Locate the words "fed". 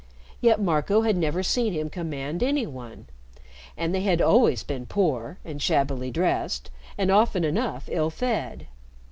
8.09-8.65